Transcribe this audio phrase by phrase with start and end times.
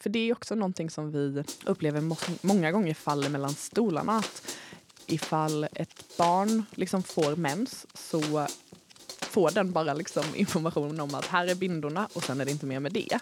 [0.00, 4.18] För det är också någonting som vi upplever må många gånger faller mellan stolarna.
[4.18, 4.56] Att
[5.06, 8.46] ifall ett barn liksom får mens så
[9.20, 12.66] får den bara liksom information om att här är bindorna och sen är det inte
[12.66, 13.18] mer med det.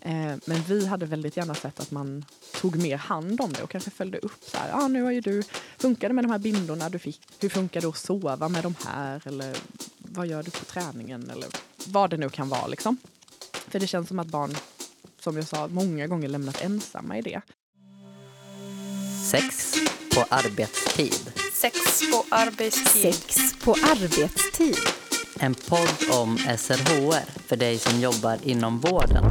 [0.00, 2.24] Eh, men vi hade väldigt gärna sett att man
[2.60, 5.20] tog mer hand om det och kanske följde upp så här, ah, nu har ju
[5.20, 5.42] du,
[5.78, 7.20] funkar det med de här bindorna du fick?
[7.40, 9.22] Hur funkar det att sova med de här?
[9.24, 9.56] Eller
[9.98, 11.30] vad gör du på träningen?
[11.30, 11.48] Eller
[11.86, 12.96] vad det nu kan vara liksom.
[13.52, 14.56] För det känns som att barn,
[15.22, 17.40] som jag sa, många gånger lämnas ensamma i det.
[19.30, 19.74] Sex
[20.14, 21.32] på arbetstid.
[21.52, 21.76] Sex
[22.12, 23.14] på arbetstid.
[23.14, 24.76] Sex på arbetstid.
[25.40, 29.24] En podd om SRHR för dig som jobbar inom vården.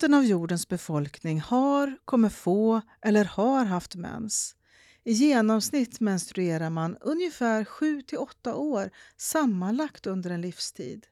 [0.00, 4.56] Hälften av jordens befolkning har, kommer få eller har haft mens.
[5.04, 11.06] I genomsnitt menstruerar man ungefär 7 till 8 år sammanlagt under en livstid.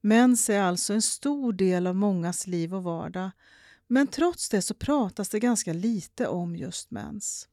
[0.00, 3.30] Mens är alltså en stor del av mångas liv och vardag
[3.86, 7.48] men trots det så pratas det ganska lite om just mens.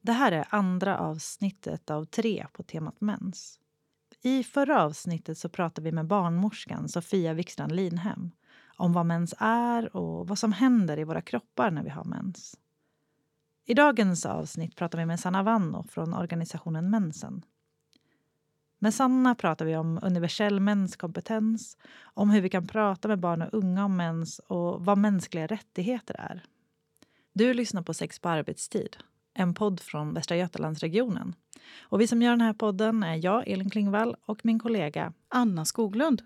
[0.00, 3.58] Det här är andra avsnittet av tre på temat mens.
[4.22, 8.30] I förra avsnittet så pratade vi med barnmorskan Sofia Wikstrand Linhem
[8.78, 12.56] om vad mens är och vad som händer i våra kroppar när vi har mens.
[13.64, 17.42] I dagens avsnitt pratar vi med Sanna Vanno från organisationen Mensen.
[18.78, 23.54] Med Sanna pratar vi om universell menskompetens, om hur vi kan prata med barn och
[23.54, 26.44] unga om mens och vad mänskliga rättigheter är.
[27.32, 28.96] Du lyssnar på Sex på arbetstid,
[29.34, 31.34] en podd från Västra Götalandsregionen.
[31.80, 35.64] Och vi som gör den här podden är jag, Elin Klingvall, och min kollega Anna
[35.64, 36.22] Skoglund.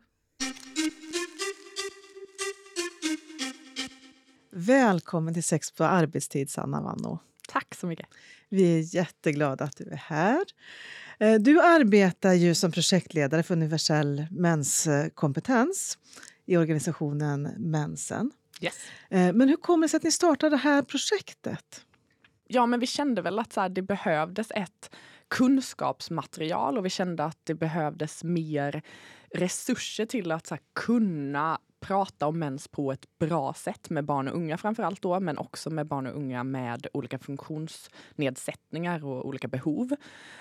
[4.54, 7.18] Välkommen till Sex på arbetstid, Sanna Vanno.
[7.48, 8.06] Tack så mycket.
[8.48, 10.44] Vi är jätteglada att du är här.
[11.18, 15.98] Eh, du arbetar ju som projektledare för universell menskompetens
[16.46, 18.30] i organisationen Mensen.
[18.60, 18.74] Yes.
[19.10, 21.84] Eh, men hur kommer det sig att ni startade det här projektet?
[22.46, 24.90] Ja, men vi kände väl att så här, det behövdes ett
[25.28, 28.82] kunskapsmaterial och vi kände att det behövdes mer
[29.34, 34.28] resurser till att så här, kunna prata om mens på ett bra sätt med barn
[34.28, 39.26] och unga framför allt då, men också med barn och unga med olika funktionsnedsättningar och
[39.26, 39.94] olika behov.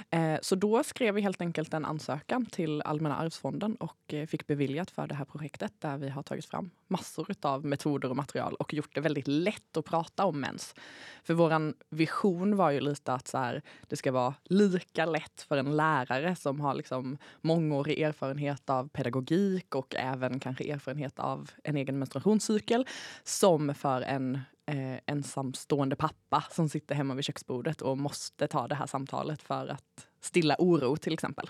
[0.09, 4.47] Eh, så då skrev vi helt enkelt en ansökan till Allmänna arvsfonden och eh, fick
[4.47, 8.53] beviljat för det här projektet där vi har tagit fram massor av metoder och material
[8.53, 10.75] och gjort det väldigt lätt att prata om mens.
[11.23, 15.58] För våran vision var ju lite att så här, det ska vara lika lätt för
[15.58, 21.31] en lärare som har liksom mångårig erfarenhet av pedagogik och även kanske erfarenhet av
[21.64, 22.88] en egen menstruationscykel
[23.24, 28.75] som för en eh, ensamstående pappa som sitter hemma vid köksbordet och måste ta det
[28.75, 31.50] här samtalet för att stilla oro till exempel.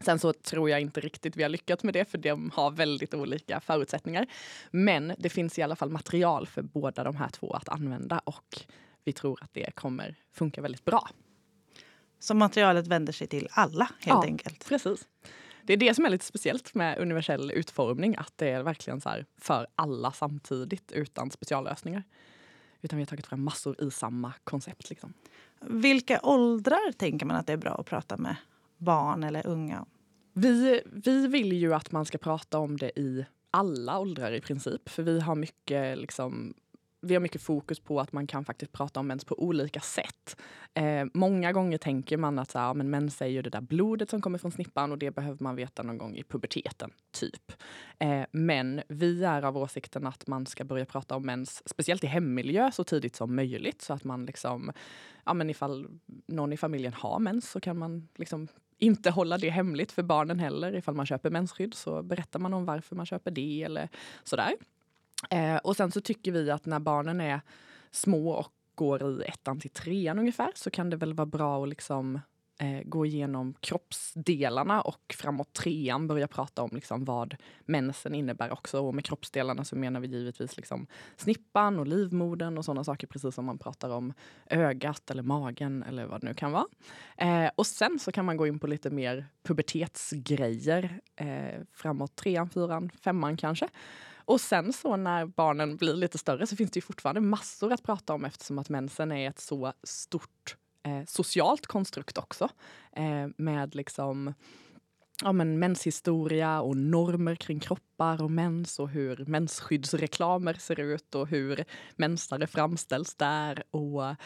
[0.00, 3.14] Sen så tror jag inte riktigt vi har lyckats med det för de har väldigt
[3.14, 4.26] olika förutsättningar.
[4.70, 8.64] Men det finns i alla fall material för båda de här två att använda och
[9.04, 11.08] vi tror att det kommer funka väldigt bra.
[12.18, 14.68] Så materialet vänder sig till alla helt ja, enkelt?
[14.68, 15.06] precis.
[15.66, 19.10] Det är det som är lite speciellt med universell utformning, att det är verkligen så
[19.38, 22.02] för alla samtidigt utan speciallösningar.
[22.82, 24.90] Utan vi har tagit fram massor i samma koncept.
[24.90, 25.12] Liksom.
[25.60, 28.36] Vilka åldrar tänker man att det är bra att prata med
[28.76, 29.86] barn eller unga?
[30.32, 34.88] Vi, vi vill ju att man ska prata om det i alla åldrar i princip.
[34.88, 36.54] För vi har mycket liksom,
[37.04, 40.36] vi har mycket fokus på att man kan faktiskt prata om mens på olika sätt.
[40.74, 44.10] Eh, många gånger tänker man att så här, men mens är ju det där blodet
[44.10, 47.52] som kommer från snippan och det behöver man veta någon gång i puberteten, typ.
[47.98, 52.06] Eh, men vi är av åsikten att man ska börja prata om mens, speciellt i
[52.06, 53.82] hemmiljö, så tidigt som möjligt.
[53.82, 54.72] Så att man liksom,
[55.24, 55.88] ja men ifall
[56.26, 58.48] någon i familjen har mens så kan man liksom
[58.78, 60.74] inte hålla det hemligt för barnen heller.
[60.76, 63.88] Ifall man köper mensskydd så berättar man om varför man köper det eller
[64.24, 64.52] sådär.
[65.30, 67.40] Eh, och sen så tycker vi att när barnen är
[67.90, 71.68] små och går i ettan till trean ungefär så kan det väl vara bra att
[71.68, 72.20] liksom
[72.58, 78.80] eh, gå igenom kroppsdelarna och framåt trean börja prata om liksom vad mensen innebär också.
[78.80, 80.86] Och med kroppsdelarna så menar vi givetvis liksom
[81.16, 84.12] snippan och livmodern och sådana saker precis som man pratar om
[84.46, 86.66] ögat eller magen eller vad det nu kan vara.
[87.16, 92.50] Eh, och sen så kan man gå in på lite mer pubertetsgrejer eh, framåt trean,
[92.50, 93.68] fyran, femman kanske.
[94.24, 97.82] Och sen så när barnen blir lite större så finns det ju fortfarande massor att
[97.82, 102.48] prata om eftersom att mensen är ett så stort eh, socialt konstrukt också.
[102.92, 104.34] Eh, med liksom
[105.22, 111.28] ja, men menshistoria och normer kring kroppar och mens och hur mensskyddsreklamer ser ut och
[111.28, 111.64] hur
[111.96, 113.62] mensare framställs där.
[113.70, 114.16] Och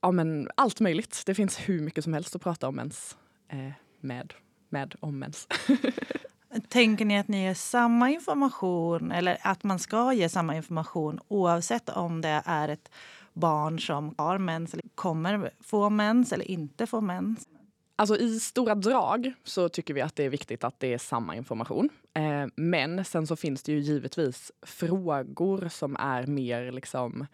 [0.00, 1.22] ja, men allt möjligt.
[1.26, 3.16] Det finns hur mycket som helst att prata om mens
[3.48, 4.34] eh, med,
[4.68, 5.48] med om mens.
[6.68, 11.88] Tänker ni att ni ger samma information eller att man ska ge samma information oavsett
[11.88, 12.90] om det är ett
[13.32, 17.48] barn som har mens eller kommer få mens eller inte få mens?
[17.96, 21.36] Alltså i stora drag så tycker vi att det är viktigt att det är samma
[21.36, 21.88] information.
[22.14, 27.26] Eh, men sen så finns det ju givetvis frågor som är mer liksom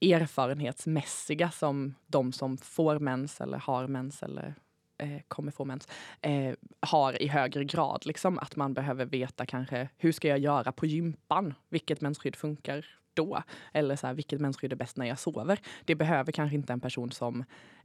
[0.00, 4.54] erfarenhetsmässiga som de som får mens eller har mens eller
[5.02, 5.88] eh, kommer få mens
[6.20, 8.06] eh, har i högre grad.
[8.06, 11.54] Liksom, att man behöver veta kanske hur ska jag göra på gympan?
[11.68, 13.42] Vilket mensskydd funkar då?
[13.72, 15.60] Eller så här, vilket mensskydd är bäst när jag sover?
[15.84, 17.44] Det behöver kanske inte en person som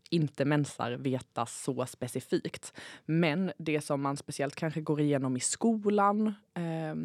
[0.10, 2.74] inte mensar veta så specifikt.
[3.06, 6.96] Men det som man speciellt kanske går igenom i skolan eh,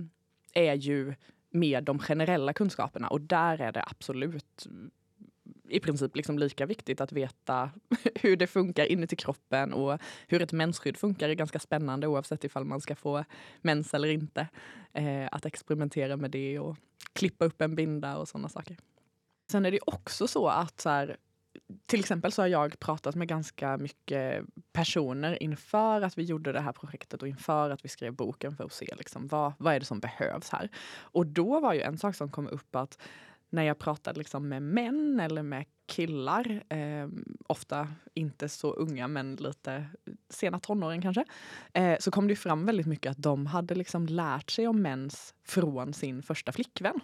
[0.55, 1.15] är ju
[1.51, 4.67] mer de generella kunskaperna och där är det absolut
[5.73, 7.71] i princip liksom lika viktigt att veta
[8.15, 9.99] hur det funkar inuti kroppen och
[10.29, 13.25] hur ett mensskydd funkar är ganska spännande oavsett ifall man ska få
[13.61, 14.49] mens eller inte.
[14.93, 16.77] Eh, att experimentera med det och
[17.13, 18.77] klippa upp en binda och sådana saker.
[19.51, 21.17] Sen är det också så att så här,
[21.87, 26.61] till exempel så har jag pratat med ganska mycket personer inför att vi gjorde det
[26.61, 29.81] här projektet och inför att vi skrev boken för att se liksom, vad, vad är
[29.81, 30.69] det som behövs här.
[30.99, 32.99] Och då var ju en sak som kom upp att
[33.53, 37.09] när jag pratade liksom med män eller med killar, eh,
[37.47, 39.87] ofta inte så unga men lite
[40.31, 41.25] sena tonåren kanske,
[41.73, 45.35] eh, så kom det fram väldigt mycket att de hade liksom lärt sig om mens
[45.45, 47.01] från sin första flickvän.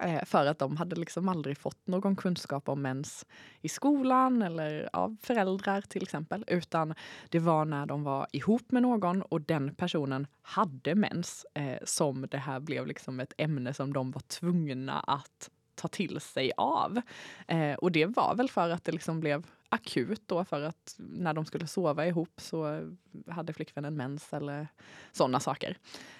[0.00, 3.26] Eh, för att de hade liksom aldrig fått någon kunskap om mens
[3.60, 6.44] i skolan eller av föräldrar till exempel.
[6.46, 6.94] Utan
[7.28, 12.26] det var när de var ihop med någon och den personen hade mens eh, som
[12.30, 15.50] det här blev liksom ett ämne som de var tvungna att
[15.80, 17.00] ta till sig av.
[17.46, 21.34] Eh, och det var väl för att det liksom blev akut då för att när
[21.34, 22.90] de skulle sova ihop så
[23.28, 24.68] hade flickvännen mens eller
[25.12, 25.78] sådana saker.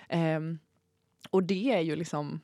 [0.08, 0.40] Eh,
[1.30, 2.40] och det är ju liksom,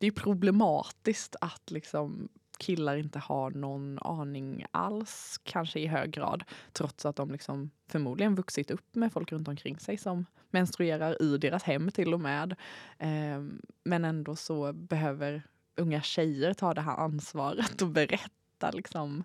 [0.00, 6.44] det är problematiskt att liksom killar inte har någon aning alls, kanske i hög grad,
[6.72, 11.38] trots att de liksom förmodligen vuxit upp med folk runt omkring sig som menstruerar i
[11.38, 12.56] deras hem till och med.
[12.98, 13.44] Eh,
[13.84, 15.42] men ändå så behöver
[15.76, 19.24] unga tjejer ta det här ansvaret och berätta liksom.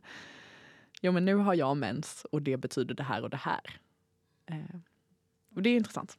[1.01, 3.79] Jo, men nu har jag mens och det betyder det här och det här.
[4.45, 4.79] Eh,
[5.55, 6.17] och det är intressant.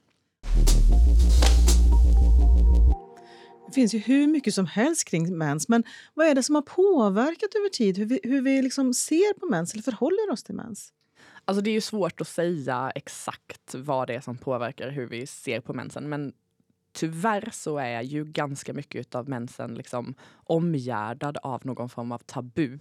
[3.66, 5.84] Det finns ju hur mycket som helst kring mens, men
[6.14, 9.46] vad är det som har påverkat över tid hur vi, hur vi liksom ser på
[9.46, 10.92] mens eller förhåller oss till mens?
[11.44, 15.26] Alltså det är ju svårt att säga exakt vad det är som påverkar hur vi
[15.26, 16.08] ser på mensen.
[16.08, 16.32] Men
[16.92, 22.78] tyvärr så är ju ganska mycket av mensen liksom omgärdad av någon form av tabu.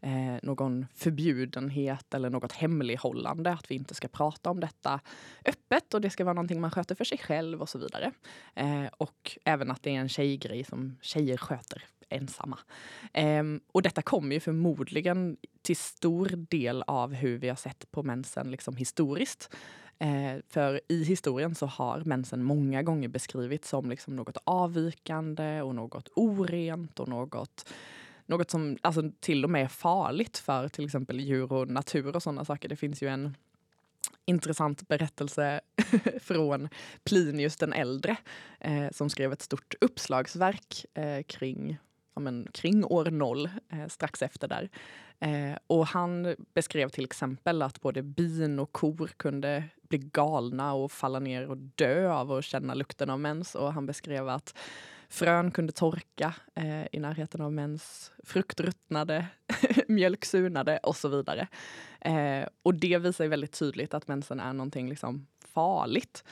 [0.00, 3.52] Eh, någon förbjudenhet eller något hemlighållande.
[3.52, 5.00] Att vi inte ska prata om detta
[5.44, 8.12] öppet och det ska vara någonting man sköter för sig själv och så vidare.
[8.54, 12.58] Eh, och även att det är en tjejgrej som tjejer sköter ensamma.
[13.12, 18.02] Eh, och detta kommer ju förmodligen till stor del av hur vi har sett på
[18.02, 19.54] mensen liksom historiskt.
[19.98, 25.74] Eh, för i historien så har mensen många gånger beskrivits som liksom något avvikande och
[25.74, 27.70] något orent och något
[28.26, 32.22] något som alltså, till och med är farligt för till exempel djur och natur och
[32.22, 32.68] sådana saker.
[32.68, 33.36] Det finns ju en
[34.24, 35.60] intressant berättelse
[36.20, 36.68] från
[37.04, 38.16] Plinius den äldre
[38.60, 41.78] eh, som skrev ett stort uppslagsverk eh, kring,
[42.14, 44.68] ja, men, kring år noll, eh, strax efter där.
[45.20, 50.92] Eh, och han beskrev till exempel att både bin och kor kunde bli galna och
[50.92, 53.54] falla ner och dö av att känna lukten av mens.
[53.54, 54.54] Och han beskrev att
[55.08, 59.26] frön kunde torka eh, i närheten av mens, frukt ruttnade,
[59.88, 61.48] mjölk surnade och så vidare.
[62.00, 66.24] Eh, och det visar väldigt tydligt att mensen är någonting liksom farligt.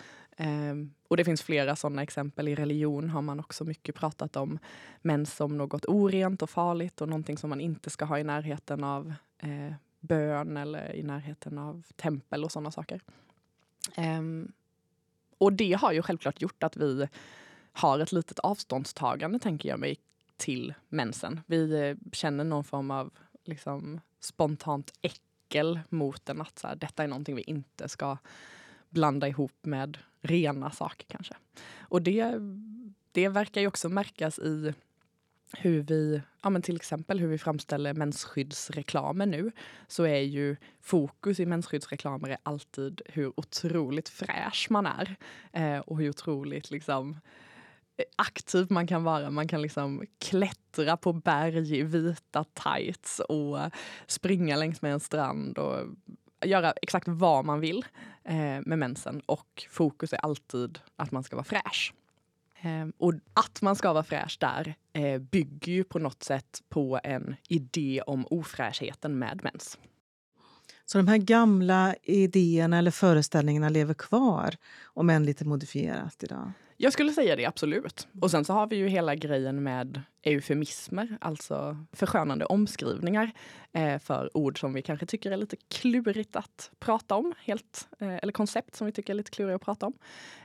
[0.43, 2.49] Ehm, och det finns flera sådana exempel.
[2.49, 4.59] I religion har man också mycket pratat om
[5.03, 8.85] mens som något orent och farligt och någonting som man inte ska ha i närheten
[8.85, 13.01] av eh, bön eller i närheten av tempel och sådana saker.
[13.97, 14.53] Um,
[15.39, 17.09] och det har ju självklart gjort att vi
[17.73, 19.97] har ett litet avståndstagande, tänker jag mig,
[20.37, 21.41] till mensen.
[21.47, 23.11] Vi eh, känner någon form av
[23.45, 26.41] liksom, spontant äckel mot den.
[26.41, 28.17] Att så här, detta är någonting vi inte ska
[28.93, 31.35] blanda ihop med rena saker kanske.
[31.79, 32.33] Och det,
[33.13, 34.75] det verkar ju också märkas i
[35.57, 39.53] hur vi, ja men till exempel hur vi framställer mensskyddsreklamer nu,
[39.89, 45.17] så är ju fokus i mensskyddsreklamer är alltid hur otroligt fräsch man är.
[45.53, 47.11] Eh, och hur otroligt liksom
[47.97, 49.31] eh, aktiv man kan vara.
[49.31, 53.59] Man kan liksom klättra på berg i vita tights och
[54.07, 55.87] springa längs med en strand och
[56.45, 57.85] göra exakt vad man vill
[58.25, 59.21] eh, med mensen.
[59.27, 61.95] Och fokus är alltid att man ska vara fräsch.
[62.63, 67.01] Eh, och att man ska vara fräsch där eh, bygger ju på något sätt på
[67.05, 69.79] en idé om ofräschheten med mens.
[70.87, 76.53] Så de här gamla idéerna eller föreställningarna lever kvar, om än lite modifierat idag?
[76.85, 78.09] Jag skulle säga det, absolut.
[78.21, 83.31] Och sen så har vi ju hela grejen med eufemismer, alltså förskönande omskrivningar
[83.73, 88.17] eh, för ord som vi kanske tycker är lite klurigt att prata om, helt, eh,
[88.17, 89.95] eller koncept som vi tycker är lite kluriga att prata om.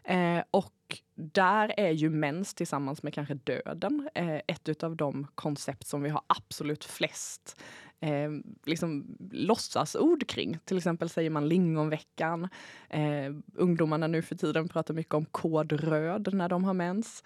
[0.04, 5.88] Eh, och där är ju mens tillsammans med kanske döden eh, ett av de koncept
[5.88, 7.62] som vi har absolut flest
[8.00, 8.30] eh,
[8.66, 10.60] liksom låtsasord kring.
[10.66, 12.50] Till exempel säger man lingonveckan.
[12.90, 17.24] Eh, ungdomarna nu för tiden pratar mycket om kod röd när de har mens.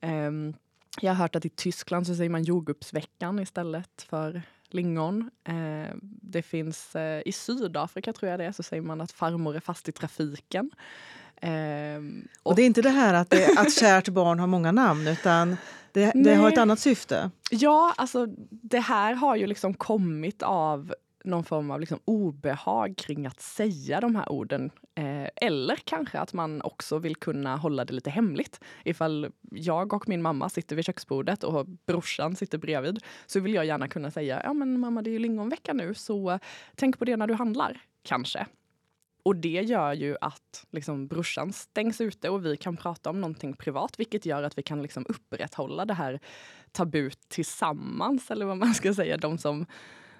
[0.00, 0.30] Eh,
[1.00, 4.42] jag har hört att i Tyskland så säger man jordgubbsveckan istället för
[4.74, 5.30] lingon.
[5.44, 9.56] Eh, det finns eh, i Sydafrika tror jag det är, så säger man att farmor
[9.56, 10.70] är fast i trafiken.
[11.42, 12.02] Eh,
[12.42, 15.08] och, och, det är inte det här att, det, att kärt barn har många namn
[15.08, 15.56] utan
[15.92, 17.30] det, det har ett annat syfte?
[17.50, 20.94] Ja, alltså det här har ju liksom kommit av
[21.24, 24.70] någon form av liksom obehag kring att säga de här orden.
[24.94, 28.60] Eh, eller kanske att man också vill kunna hålla det lite hemligt.
[28.84, 33.66] Ifall jag och min mamma sitter vid köksbordet och brorsan sitter bredvid så vill jag
[33.66, 36.38] gärna kunna säga ja men mamma det är ju lingonvecka nu så
[36.74, 38.46] tänk på det när du handlar, kanske.
[39.22, 43.56] Och det gör ju att liksom, brorsan stängs ute och vi kan prata om någonting
[43.56, 46.20] privat, vilket gör att vi kan liksom, upprätthålla det här
[46.72, 49.16] tabut tillsammans, eller vad man ska säga.
[49.16, 49.66] De som,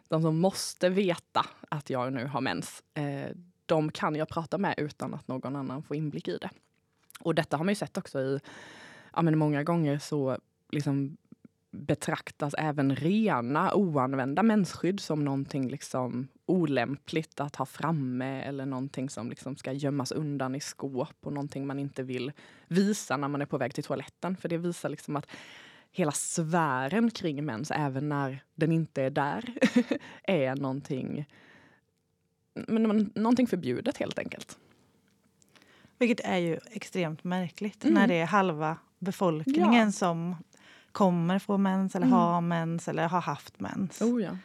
[0.08, 3.30] de som måste veta att jag nu har mens, eh,
[3.66, 6.50] de kan jag prata med utan att någon annan får inblick i det.
[7.20, 8.40] Och detta har man ju sett också i,
[9.12, 10.38] ja men många gånger så
[10.70, 11.16] liksom
[11.72, 19.30] betraktas även rena oanvända mensskydd som någonting liksom olämpligt att ha framme eller någonting som
[19.30, 22.32] liksom ska gömmas undan i skåp och någonting man inte vill
[22.68, 24.36] visa när man är på väg till toaletten.
[24.36, 25.26] För det visar liksom att
[25.92, 29.54] hela sfären kring mens, även när den inte är där,
[30.22, 31.28] är någonting,
[32.54, 34.58] men, någonting förbjudet helt enkelt.
[35.98, 37.94] Vilket är ju extremt märkligt mm.
[37.94, 39.92] när det är halva befolkningen ja.
[39.92, 40.36] som
[40.92, 42.18] kommer få mens eller mm.
[42.18, 44.02] ha mens eller har haft mens.
[44.02, 44.36] Oh, ja.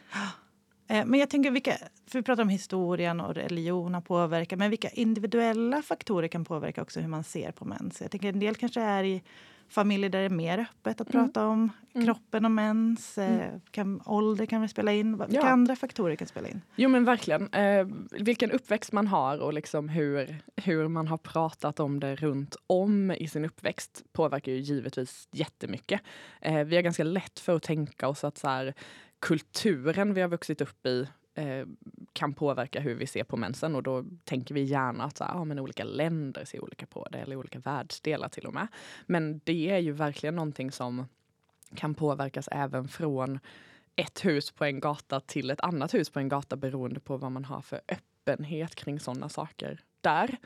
[0.88, 1.76] Eh, men jag tänker, vilka,
[2.06, 6.82] för vi pratar om historien och religion har påverkat, men vilka individuella faktorer kan påverka
[6.82, 8.00] också hur man ser på mens?
[8.00, 9.22] Jag tänker en del kanske är i
[9.68, 11.26] familjer där det är mer öppet att mm.
[11.26, 12.06] prata om mm.
[12.06, 13.18] kroppen och mens.
[13.18, 13.60] Eh, mm.
[13.70, 15.18] Kan, ålder kan väl spela in.
[15.18, 15.48] Vilka ja.
[15.48, 16.60] andra faktorer kan spela in?
[16.76, 17.48] Jo men verkligen.
[17.52, 22.56] Eh, vilken uppväxt man har och liksom hur, hur man har pratat om det runt
[22.66, 26.00] om i sin uppväxt påverkar ju givetvis jättemycket.
[26.40, 28.74] Eh, vi har ganska lätt för att tänka oss att så här,
[29.20, 31.66] kulturen vi har vuxit upp i eh,
[32.12, 35.44] kan påverka hur vi ser på mensen och då tänker vi gärna att så, ah,
[35.44, 38.68] men olika länder ser olika på det eller olika världsdelar till och med.
[39.06, 41.06] Men det är ju verkligen någonting som
[41.74, 43.38] kan påverkas även från
[43.96, 47.32] ett hus på en gata till ett annat hus på en gata beroende på vad
[47.32, 50.38] man har för öppenhet kring sådana saker där.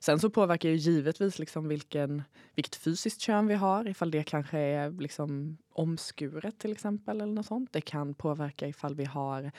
[0.00, 2.22] Sen så påverkar ju givetvis liksom vilken,
[2.54, 7.20] vilket fysiskt kön vi har, ifall det kanske är liksom omskuret till exempel.
[7.20, 7.72] eller något sånt.
[7.72, 9.52] Det kan påverka ifall vi har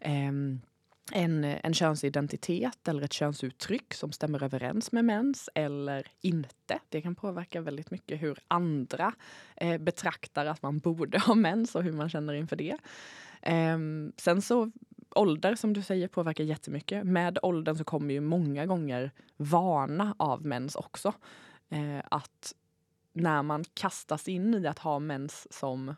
[0.00, 0.32] eh,
[1.12, 6.78] en, en könsidentitet eller ett könsuttryck som stämmer överens med mens eller inte.
[6.88, 9.14] Det kan påverka väldigt mycket hur andra
[9.56, 12.76] eh, betraktar att man borde ha mens och hur man känner inför det.
[13.42, 13.78] Eh,
[14.16, 14.70] sen så
[15.16, 17.04] ålder som du säger påverkar jättemycket.
[17.04, 21.12] Med åldern så kommer ju många gånger vana av mens också.
[21.68, 22.54] Eh, att
[23.12, 25.94] när man kastas in i att ha mens som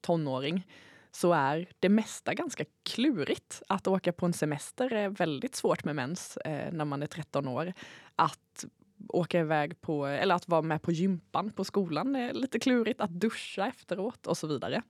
[0.00, 0.66] tonåring
[1.10, 3.62] så är det mesta ganska klurigt.
[3.68, 7.48] Att åka på en semester är väldigt svårt med mens eh, när man är 13
[7.48, 7.72] år.
[8.16, 8.64] Att
[9.08, 13.00] åka iväg på, eller att vara med på gympan på skolan är lite klurigt.
[13.00, 14.82] Att duscha efteråt och så vidare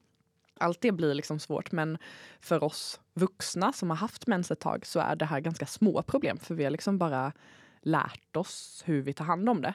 [0.61, 1.73] allt det blir liksom svårt.
[1.73, 1.99] Men
[2.41, 6.03] för oss vuxna som har haft mens ett tag så är det här ganska små
[6.03, 6.39] problem.
[6.39, 7.33] För vi har liksom bara
[7.83, 9.75] lärt oss hur vi tar hand om det.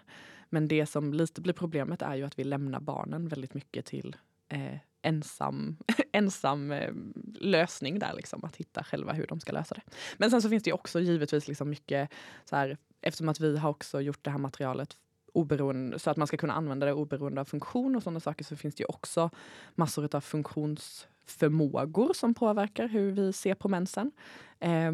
[0.49, 4.15] Men det som lite blir problemet är ju att vi lämnar barnen väldigt mycket till
[4.49, 5.77] eh, ensam,
[6.11, 6.93] ensam eh,
[7.35, 9.81] lösning där, liksom, att hitta själva hur de ska lösa det.
[10.17, 12.09] Men sen så finns det också givetvis liksom mycket
[12.45, 14.97] så här, eftersom att vi har också gjort det här materialet
[15.35, 18.55] oberoende, så att man ska kunna använda det oberoende av funktion och sådana saker så
[18.55, 19.29] finns det ju också
[19.75, 24.11] massor av funktionsförmågor som påverkar hur vi ser på mensen.
[24.59, 24.91] Eh,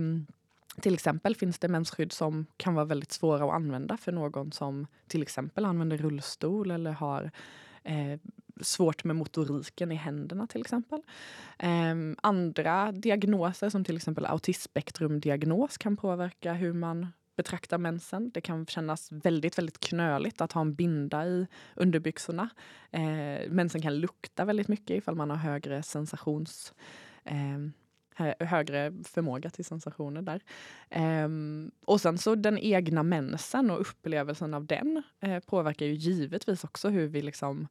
[0.81, 4.87] till exempel finns det mensskydd som kan vara väldigt svåra att använda för någon som
[5.07, 7.31] till exempel använder rullstol eller har
[7.83, 8.19] eh,
[8.61, 11.01] svårt med motoriken i händerna till exempel.
[11.57, 17.07] Eh, andra diagnoser som till exempel autismspektrumdiagnos kan påverka hur man
[17.41, 18.31] betraktar mensen.
[18.31, 22.49] Det kan kännas väldigt, väldigt knöligt att ha en binda i underbyxorna.
[22.91, 26.73] Eh, mensen kan lukta väldigt mycket ifall man har högre sensations
[27.23, 27.59] eh,
[28.39, 30.41] högre förmåga till sensationer där.
[31.25, 36.63] Um, och sen så den egna mensen och upplevelsen av den eh, påverkar ju givetvis
[36.63, 37.67] också hur vi liksom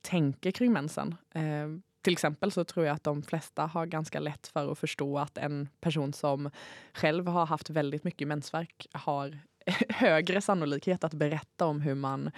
[0.00, 1.14] tänker kring mensen.
[1.36, 5.18] Uh, till exempel så tror jag att de flesta har ganska lätt för att förstå
[5.18, 6.50] att en person som
[6.92, 9.38] själv har haft väldigt mycket mensvärk har
[9.88, 12.30] högre sannolikhet att berätta om hur man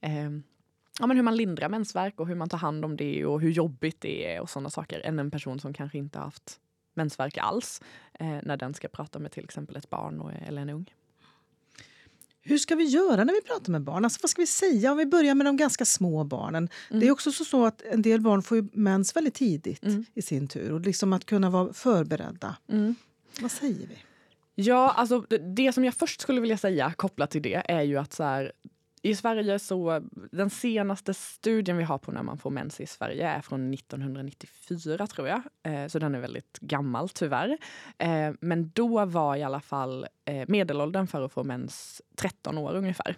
[0.00, 0.30] eh,
[1.00, 3.50] ja, men hur man lindrar mensvärk och hur man tar hand om det och hur
[3.50, 6.60] jobbigt det är och sådana saker än en person som kanske inte haft
[6.94, 7.80] mensvärk alls
[8.12, 10.94] eh, när den ska prata med till exempel ett barn och, eller en ung.
[12.44, 14.04] Hur ska vi göra när vi pratar med barn?
[14.04, 16.68] Alltså, vad ska vi säga om vi börjar med de ganska små barnen?
[16.90, 17.00] Mm.
[17.00, 20.04] Det är också så att en del barn får mens väldigt tidigt mm.
[20.14, 20.72] i sin tur.
[20.72, 22.56] Och liksom att kunna vara förberedda.
[22.68, 22.94] Mm.
[23.40, 23.96] Vad säger vi?
[24.54, 25.20] Ja, alltså
[25.54, 28.52] det som jag först skulle vilja säga kopplat till det är ju att så här,
[29.02, 33.28] i Sverige så, den senaste studien vi har på när man får mens i Sverige
[33.28, 35.42] är från 1994 tror jag.
[35.62, 37.58] Eh, så den är väldigt gammal tyvärr.
[37.98, 42.74] Eh, men då var i alla fall eh, medelåldern för att få mens 13 år
[42.74, 43.16] ungefär.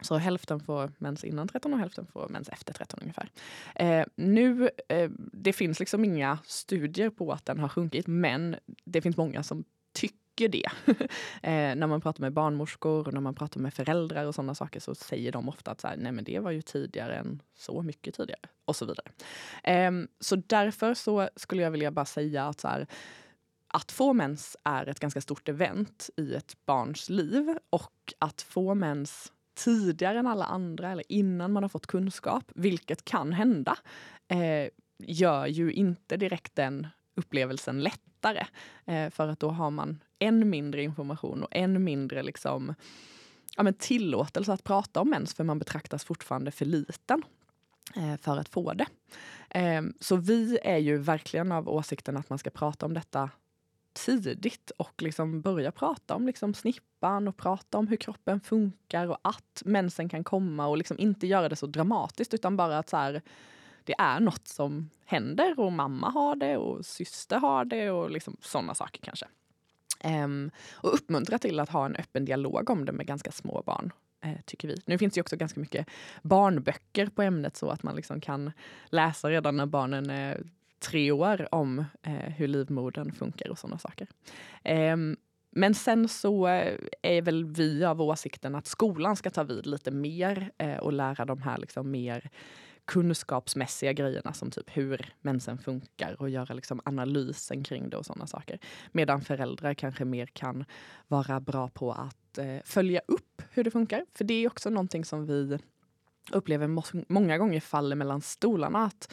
[0.00, 3.30] Så hälften får mens innan 13 och hälften får mens efter 13 ungefär.
[3.74, 9.00] Eh, nu, eh, det finns liksom inga studier på att den har sjunkit, men det
[9.00, 10.92] finns många som tycker mycket det.
[11.42, 14.80] eh, när man pratar med barnmorskor och när man pratar med föräldrar och sådana saker
[14.80, 17.82] så säger de ofta att så här, nej men det var ju tidigare än så
[17.82, 19.10] mycket tidigare och så vidare.
[19.64, 22.86] Eh, så därför så skulle jag vilja bara säga att så här,
[23.68, 28.74] att få mens är ett ganska stort event i ett barns liv och att få
[28.74, 33.78] mens tidigare än alla andra eller innan man har fått kunskap, vilket kan hända,
[34.28, 36.86] eh, gör ju inte direkt den
[37.16, 38.46] upplevelsen lättare.
[38.84, 42.74] Eh, för att då har man än mindre information och än mindre liksom,
[43.56, 47.22] ja, men tillåtelse att prata om mens för man betraktas fortfarande för liten
[47.96, 48.86] eh, för att få det.
[49.50, 53.30] Eh, så vi är ju verkligen av åsikten att man ska prata om detta
[53.96, 59.18] tidigt och liksom börja prata om liksom snippan och prata om hur kroppen funkar och
[59.22, 62.96] att mensen kan komma och liksom inte göra det så dramatiskt utan bara att så
[62.96, 63.22] här,
[63.86, 68.36] det är något som händer och mamma har det och syster har det och liksom
[68.40, 69.26] sådana saker kanske.
[70.04, 73.92] Um, och uppmuntra till att ha en öppen dialog om det med ganska små barn.
[74.24, 74.76] Eh, tycker vi.
[74.86, 75.86] Nu finns det också ganska mycket
[76.22, 78.52] barnböcker på ämnet så att man liksom kan
[78.86, 80.42] läsa redan när barnen är
[80.78, 84.08] tre år om eh, hur livmodern funkar och sådana saker.
[84.62, 84.96] Eh,
[85.50, 89.90] men sen så eh, är väl vi av åsikten att skolan ska ta vid lite
[89.90, 92.30] mer eh, och lära de här liksom mer
[92.86, 98.26] kunskapsmässiga grejerna som typ hur mensen funkar och göra liksom analysen kring det och sådana
[98.26, 98.58] saker.
[98.92, 100.64] Medan föräldrar kanske mer kan
[101.08, 104.04] vara bra på att eh, följa upp hur det funkar.
[104.14, 105.58] För det är också någonting som vi
[106.32, 108.84] upplever må många gånger faller mellan stolarna.
[108.84, 109.12] Att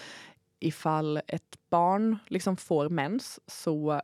[0.60, 4.02] ifall ett barn liksom får mens så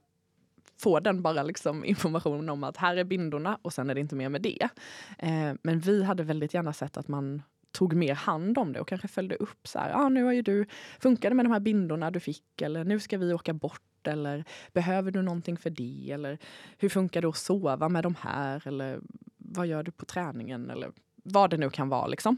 [0.77, 4.15] får den bara liksom information om att här är bindorna och sen är det inte
[4.15, 4.69] mer med det.
[5.17, 8.87] Eh, men vi hade väldigt gärna sett att man tog mer hand om det och
[8.87, 10.65] kanske följde upp så här, ah, nu har ju du
[10.99, 15.11] funkade med de här bindorna du fick eller nu ska vi åka bort eller behöver
[15.11, 16.37] du någonting för det eller
[16.77, 18.99] hur funkar det att sova med de här eller
[19.37, 22.37] vad gör du på träningen eller vad det nu kan vara liksom.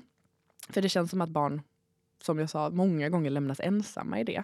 [0.69, 1.61] För det känns som att barn,
[2.21, 4.43] som jag sa, många gånger lämnas ensamma i det.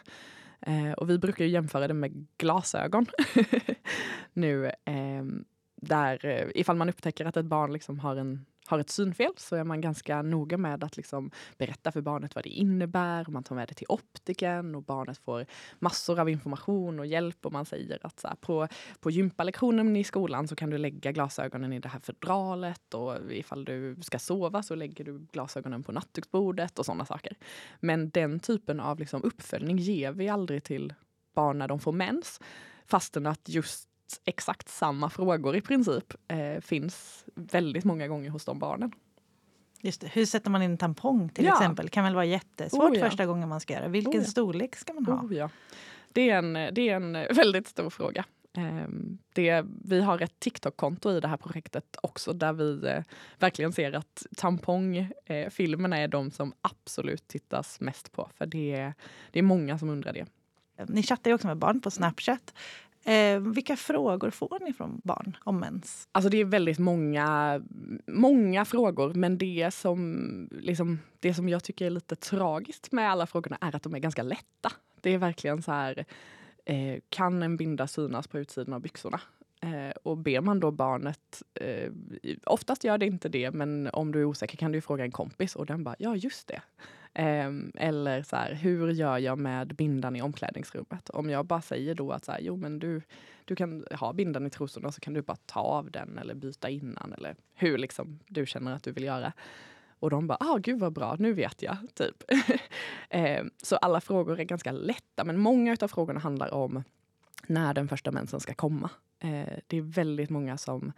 [0.61, 3.05] Eh, och vi brukar jämföra det med glasögon
[4.33, 4.71] nu.
[4.85, 5.43] Ehm, eh,
[5.81, 9.63] där ifall man upptäcker att ett barn liksom har en har ett synfel så är
[9.63, 13.25] man ganska noga med att liksom berätta för barnet vad det innebär.
[13.27, 15.45] Man tar med det till optiken och barnet får
[15.79, 17.45] massor av information och hjälp.
[17.45, 18.67] Och man säger att så här, på,
[18.99, 23.65] på gympalektionen i skolan så kan du lägga glasögonen i det här fodralet och ifall
[23.65, 27.37] du ska sova så lägger du glasögonen på nattduksbordet och sådana saker.
[27.79, 30.93] Men den typen av liksom uppföljning ger vi aldrig till
[31.35, 32.39] barn när de får mens.
[32.85, 33.89] Fastän att just
[34.25, 38.91] exakt samma frågor i princip eh, finns väldigt många gånger hos de barnen.
[39.81, 40.07] Just det.
[40.07, 41.53] Hur sätter man in tampong till ja.
[41.53, 41.89] exempel?
[41.89, 43.09] kan väl vara jättesvårt oh, ja.
[43.09, 43.87] första gången man ska göra.
[43.87, 44.23] Vilken oh, ja.
[44.23, 45.21] storlek ska man ha?
[45.21, 45.49] Oh, ja.
[46.13, 48.25] det, är en, det är en väldigt stor fråga.
[48.57, 53.03] Ehm, det, vi har ett TikTok-konto i det här projektet också där vi eh,
[53.39, 58.29] verkligen ser att tampongfilmerna är de som absolut tittas mest på.
[58.35, 58.93] För det är,
[59.31, 60.25] det är många som undrar det.
[60.87, 62.53] Ni chattar ju också med barn på Snapchat.
[63.07, 66.07] Eh, vilka frågor får ni från barn om mens?
[66.11, 67.61] Alltså det är väldigt många,
[68.07, 73.27] många frågor men det som, liksom, det som jag tycker är lite tragiskt med alla
[73.27, 74.71] frågorna är att de är ganska lätta.
[75.01, 76.05] Det är verkligen så här,
[76.65, 79.21] eh, kan en binda synas på utsidan av byxorna?
[79.61, 81.91] Eh, och ber man då barnet, eh,
[82.45, 85.55] oftast gör det inte det, men om du är osäker kan du fråga en kompis
[85.55, 86.61] och den bara, ja just det.
[87.19, 91.09] Um, eller så här, hur gör jag med bindan i omklädningsrummet?
[91.09, 93.01] Om jag bara säger då att så här, jo men du,
[93.45, 96.69] du kan ha bindan i trosorna så kan du bara ta av den eller byta
[96.69, 99.33] innan eller hur liksom du känner att du vill göra.
[99.99, 101.77] Och de bara, ah gud vad bra, nu vet jag.
[101.93, 102.23] typ.
[103.13, 106.83] um, så alla frågor är ganska lätta, men många av frågorna handlar om
[107.47, 108.89] när den första mensen ska komma.
[109.23, 110.91] Uh, det är väldigt många som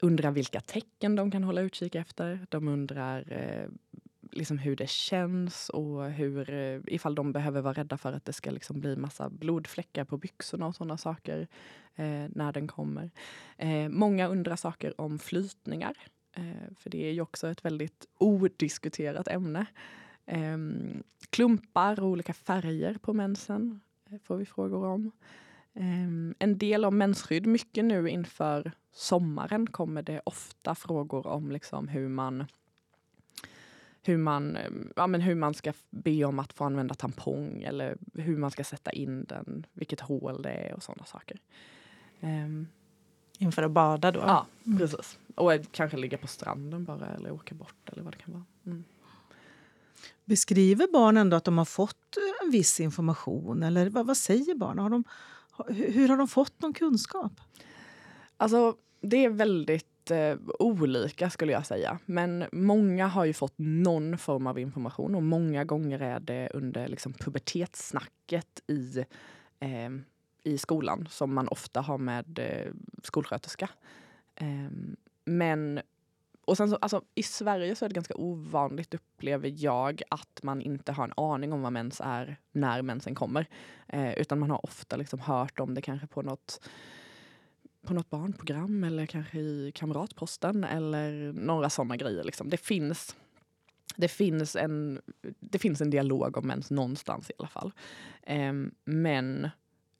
[0.00, 2.46] undrar vilka tecken de kan hålla utkik efter.
[2.48, 3.68] De undrar uh,
[4.32, 8.32] liksom hur det känns och hur, eh, ifall de behöver vara rädda för att det
[8.32, 11.48] ska liksom bli massa blodfläckar på byxorna och sådana saker
[11.94, 13.10] eh, när den kommer.
[13.56, 15.96] Eh, många undrar saker om flytningar.
[16.32, 19.66] Eh, för det är ju också ett väldigt odiskuterat ämne.
[20.26, 20.58] Eh,
[21.30, 25.10] klumpar och olika färger på mensen eh, får vi frågor om.
[25.74, 27.46] Ehm, en del om mensskydd.
[27.46, 32.44] Mycket nu inför sommaren kommer det ofta frågor om liksom hur man
[34.02, 37.96] hur man, ehm, ja, men hur man ska be om att få använda tampong eller
[38.14, 41.40] hur man ska sätta in den, vilket hål det är och sådana saker.
[42.20, 42.68] Um,
[43.38, 44.20] Inför att bada då?
[44.20, 44.78] Ja, mm.
[44.78, 45.18] precis.
[45.34, 48.44] Och kanske ligga på stranden bara eller åka bort eller vad det kan vara.
[48.66, 48.84] Mm.
[50.24, 53.62] Beskriver barn ändå att de har fått en viss information?
[53.62, 54.78] Eller vad, vad säger barn?
[54.78, 55.04] Har de,
[55.68, 57.32] hur har de fått någon kunskap?
[58.36, 61.98] Alltså, det är väldigt eh, olika skulle jag säga.
[62.06, 66.88] Men många har ju fått någon form av information och många gånger är det under
[66.88, 69.04] liksom, pubertetssnacket i
[69.60, 69.90] eh,
[70.44, 72.72] i skolan som man ofta har med eh,
[73.02, 73.68] skolsköterska.
[74.34, 74.70] Eh,
[75.24, 75.80] men
[76.44, 80.60] och sen så, alltså, I Sverige så är det ganska ovanligt, upplever jag, att man
[80.60, 83.46] inte har en aning om vad mens är när mensen kommer.
[83.88, 86.68] Eh, utan man har ofta liksom hört om det kanske på något,
[87.86, 92.24] på något barnprogram eller kanske i Kamratposten eller några sådana grejer.
[92.24, 92.48] Liksom.
[92.48, 93.16] Det, finns,
[93.96, 95.00] det, finns en,
[95.40, 97.72] det finns en dialog om mens någonstans i alla fall.
[98.22, 98.52] Eh,
[98.84, 99.48] men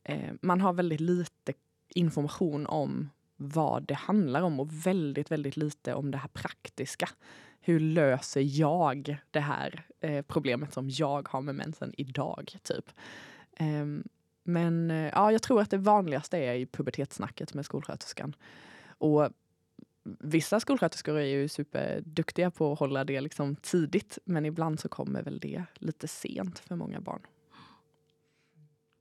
[0.05, 1.53] eh, man har väldigt lite
[1.88, 7.09] information om vad det handlar om och väldigt, väldigt lite om det här praktiska.
[7.61, 12.57] Hur löser jag det här eh, problemet som jag har med mensen idag?
[12.62, 12.90] typ.
[13.57, 14.05] Ehm,
[14.46, 18.37] Ehm, eh, men ja, jag tror att det vanligaste är i pubertetssnacket med skolsköterskan.
[18.98, 19.28] Och
[20.20, 25.22] vissa skolsköterskor är ju superduktiga på att hålla det liksom tidigt men ibland så kommer
[25.22, 27.20] väl det lite sent för många barn.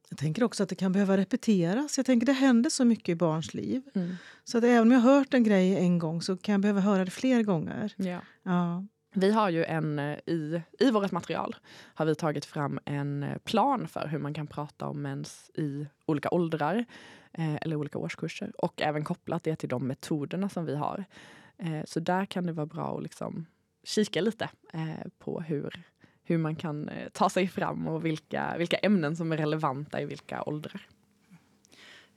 [0.09, 1.97] Jag tänker också att det kan behöva repeteras.
[1.97, 3.81] Jag tänker Det händer så mycket i barns liv.
[3.93, 4.15] Mm.
[4.43, 6.81] Så att även om jag har hört en grej en gång så kan jag behöva
[6.81, 7.93] höra det fler gånger.
[7.97, 8.21] Ja.
[8.43, 8.85] Ja.
[9.13, 11.55] Vi har ju en, eh, i, i vårt material
[11.93, 15.87] har vi tagit fram en eh, plan för hur man kan prata om mens i
[16.05, 16.85] olika åldrar
[17.33, 21.05] eh, eller olika årskurser och även kopplat det till de metoderna som vi har.
[21.57, 23.45] Eh, så där kan det vara bra att liksom
[23.83, 25.83] kika lite eh, på hur,
[26.23, 30.05] hur man kan eh, ta sig fram och vilka, vilka ämnen som är relevanta i
[30.05, 30.87] vilka åldrar.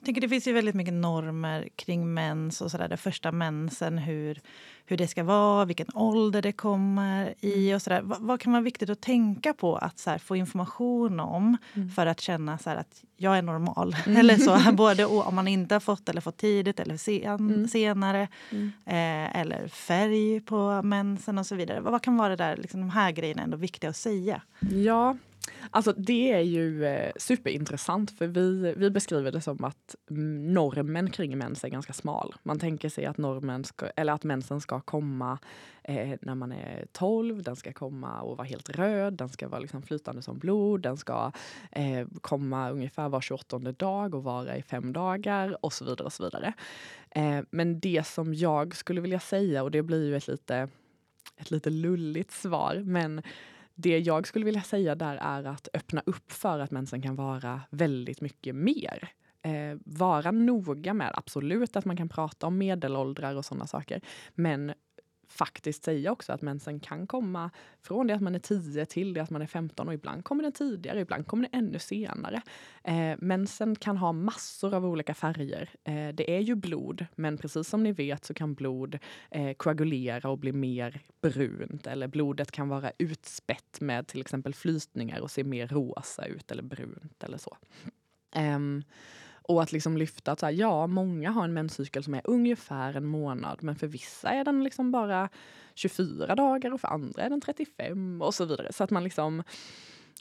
[0.04, 4.40] Tänker det finns ju väldigt mycket normer kring mens och sådär, den första mensen, hur,
[4.86, 7.76] hur det ska vara, vilken ålder det kommer i mm.
[7.76, 8.00] och sådär.
[8.02, 11.90] Vad, vad kan vara viktigt att tänka på att så här, få information om mm.
[11.90, 13.96] för att känna så här, att jag är normal?
[14.06, 14.18] Mm.
[14.20, 17.68] eller så, både om man inte har fått eller fått tidigt eller sen, mm.
[17.68, 18.28] senare.
[18.50, 18.72] Mm.
[18.86, 21.80] Eh, eller färg på mensen och så vidare.
[21.80, 24.42] Vad, vad kan vara det där, liksom, de här grejerna ändå viktiga att säga?
[24.60, 25.16] Ja,
[25.70, 31.10] Alltså det är ju eh, superintressant för vi, vi beskriver det som att mm, normen
[31.10, 32.34] kring mens är ganska smal.
[32.42, 35.38] Man tänker sig att, normen ska, eller att mensen ska komma
[35.82, 39.60] eh, när man är 12, den ska komma och vara helt röd, den ska vara
[39.60, 41.32] liksom flytande som blod, den ska
[41.72, 46.04] eh, komma ungefär var 28 dag och vara i fem dagar och så vidare.
[46.04, 46.52] och så vidare.
[47.10, 50.68] Eh, men det som jag skulle vilja säga, och det blir ju ett lite,
[51.36, 53.22] ett lite lulligt svar, men
[53.74, 57.60] det jag skulle vilja säga där är att öppna upp för att mensen kan vara
[57.70, 59.08] väldigt mycket mer.
[59.42, 64.00] Eh, vara noga med, absolut att man kan prata om medelåldrar och sådana saker.
[64.34, 64.72] Men
[65.28, 67.50] faktiskt säga också att mensen kan komma
[67.82, 70.42] från det att man är 10 till det att man är 15 och ibland kommer
[70.42, 72.42] den tidigare, ibland kommer den ännu senare.
[72.84, 75.70] Eh, mensen kan ha massor av olika färger.
[75.84, 78.98] Eh, det är ju blod, men precis som ni vet så kan blod
[79.30, 85.20] eh, koagulera och bli mer brunt eller blodet kan vara utspätt med till exempel flytningar
[85.20, 87.56] och se mer rosa ut eller brunt eller så.
[88.36, 88.82] Um,
[89.48, 92.96] och att liksom lyfta att så här, ja, många har en menscykel som är ungefär
[92.96, 95.28] en månad, men för vissa är den liksom bara
[95.74, 98.72] 24 dagar och för andra är den 35 och så vidare.
[98.72, 99.42] Så att man liksom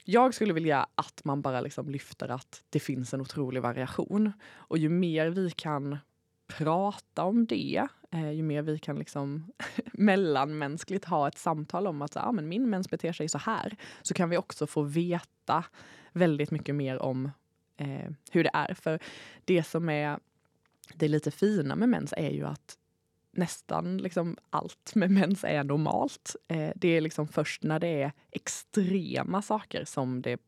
[0.04, 4.32] jag skulle vilja att man bara liksom lyfter att det finns en otrolig variation.
[4.54, 5.98] Och ju mer vi kan
[6.46, 9.52] prata om det, eh, ju mer vi kan liksom
[9.92, 14.14] mellanmänskligt ha ett samtal om att ah, men min mens beter sig så här, så
[14.14, 15.64] kan vi också få veta
[16.12, 17.30] väldigt mycket mer om
[17.76, 18.74] eh, hur det är.
[18.74, 18.98] För
[19.44, 20.18] det som är
[20.94, 22.78] det lite fina med mens är ju att
[23.30, 26.36] nästan liksom allt med mens är normalt.
[26.48, 30.40] Eh, det är liksom först när det är extrema saker som det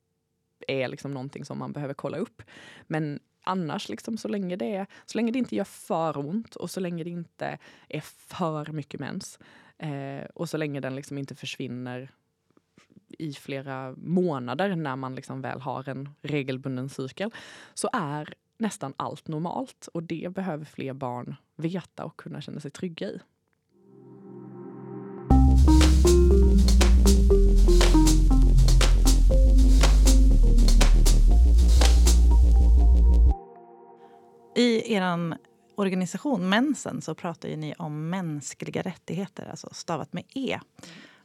[0.69, 2.43] är liksom någonting som man behöver kolla upp.
[2.87, 6.71] Men annars, liksom, så, länge det är, så länge det inte gör för ont och
[6.71, 7.59] så länge det inte
[7.89, 9.39] är för mycket mens
[9.79, 12.11] eh, och så länge den liksom inte försvinner
[13.19, 17.31] i flera månader när man liksom väl har en regelbunden cykel
[17.75, 22.71] så är nästan allt normalt och det behöver fler barn veta och kunna känna sig
[22.71, 23.21] trygga i.
[34.59, 35.37] I er
[35.75, 40.61] organisation Mensen så pratar ju ni om mänskliga rättigheter, alltså stavat med E.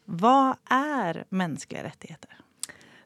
[0.06, 2.38] Vad är mänskliga rättigheter?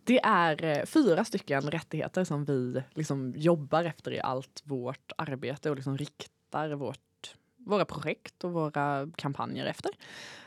[0.04, 5.70] Det är eh, fyra stycken rättigheter som vi liksom jobbar efter i allt vårt arbete
[5.70, 9.92] och liksom riktar vårt, våra projekt och våra kampanjer efter.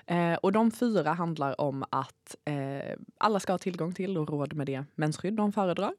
[0.06, 4.54] Eh, och de fyra handlar om att eh, alla ska ha tillgång till och råd
[4.54, 5.92] med det mensskydd de föredrar.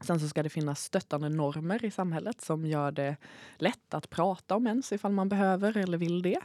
[0.00, 3.16] Sen så ska det finnas stöttande normer i samhället som gör det
[3.56, 6.40] lätt att prata om mens ifall man behöver eller vill det.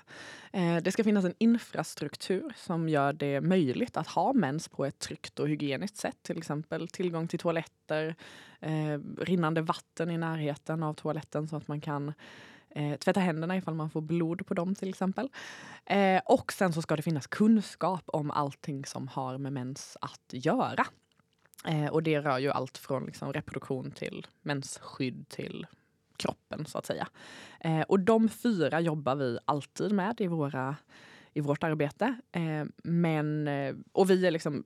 [0.53, 4.99] Eh, det ska finnas en infrastruktur som gör det möjligt att ha mens på ett
[4.99, 6.17] tryggt och hygieniskt sätt.
[6.21, 8.15] Till exempel tillgång till toaletter,
[8.59, 12.13] eh, rinnande vatten i närheten av toaletten så att man kan
[12.69, 15.29] eh, tvätta händerna ifall man får blod på dem till exempel.
[15.85, 20.33] Eh, och sen så ska det finnas kunskap om allting som har med mens att
[20.33, 20.85] göra.
[21.65, 25.67] Eh, och det rör ju allt från liksom reproduktion till mensskydd till
[26.17, 27.07] kroppen så att säga.
[27.59, 30.75] Eh, och de fyra jobbar vi alltid med i, våra,
[31.33, 32.15] i vårt arbete.
[32.31, 34.63] Eh, men, eh, och vi är liksom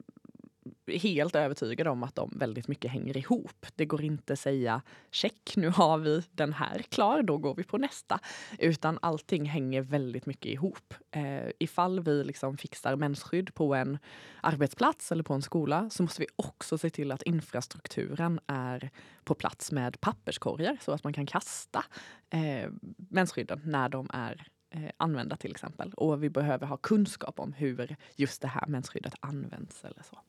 [0.87, 3.65] helt övertygad om att de väldigt mycket hänger ihop.
[3.75, 7.63] Det går inte att säga check, nu har vi den här klar, då går vi
[7.63, 8.19] på nästa.
[8.59, 10.93] Utan allting hänger väldigt mycket ihop.
[11.11, 13.97] Eh, ifall vi liksom fixar mensskydd på en
[14.41, 18.89] arbetsplats eller på en skola så måste vi också se till att infrastrukturen är
[19.23, 21.83] på plats med papperskorgar så att man kan kasta
[22.29, 25.93] eh, mensskydden när de är eh, använda till exempel.
[25.93, 30.19] Och vi behöver ha kunskap om hur just det här mensskyddet används eller så.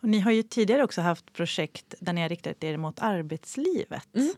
[0.00, 4.08] Och ni har ju tidigare också haft projekt där ni har riktat er mot arbetslivet.
[4.14, 4.34] Mm.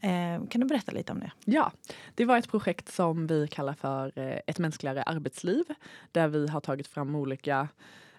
[0.00, 1.32] Eh, kan du berätta lite om det?
[1.44, 1.72] Ja,
[2.14, 5.64] det var ett projekt som vi kallar för eh, Ett mänskligare arbetsliv.
[6.12, 7.68] Där vi har tagit fram olika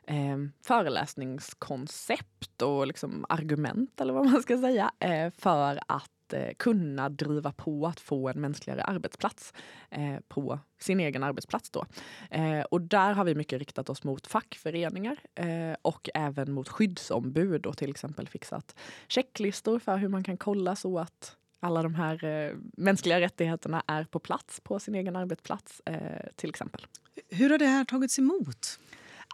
[0.07, 7.09] eh, föreläsningskoncept och liksom argument, eller vad man ska säga, eh, för att eh, kunna
[7.09, 9.53] driva på att få en mänskligare arbetsplats
[9.89, 11.69] eh, på sin egen arbetsplats.
[11.69, 11.85] Då.
[12.31, 17.65] Eh, och där har vi mycket riktat oss mot fackföreningar eh, och även mot skyddsombud
[17.65, 18.75] och till exempel fixat
[19.07, 24.03] checklistor för hur man kan kolla så att alla de här eh, mänskliga rättigheterna är
[24.03, 26.81] på plats på sin egen arbetsplats eh, till exempel.
[27.29, 28.79] Hur har det här tagits emot?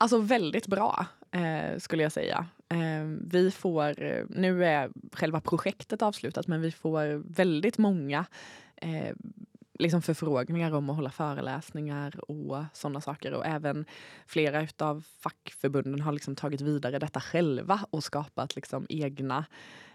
[0.03, 2.45] Alltså väldigt bra eh, skulle jag säga.
[2.69, 3.95] Eh, vi får,
[4.39, 8.25] nu är själva projektet avslutat, men vi får väldigt många
[8.75, 9.15] eh,
[9.79, 13.33] liksom förfrågningar om att hålla föreläsningar och sådana saker.
[13.33, 13.85] Och även
[14.27, 19.45] flera av fackförbunden har liksom tagit vidare detta själva och skapat liksom egna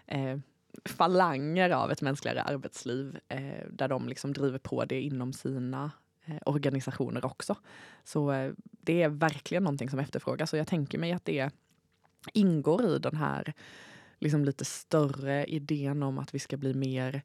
[0.07, 0.37] eh,
[0.85, 5.91] falanger av ett mänskligare arbetsliv eh, där de liksom driver på det inom sina
[6.29, 7.55] Eh, organisationer också.
[8.03, 11.49] Så eh, det är verkligen någonting som efterfrågas och jag tänker mig att det
[12.33, 13.53] ingår i den här
[14.19, 17.21] liksom lite större idén om att vi ska bli mer